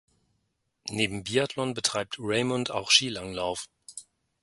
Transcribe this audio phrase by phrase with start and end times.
[0.89, 3.69] Neben Biathlon betreibt Raymond auch Skilanglauf.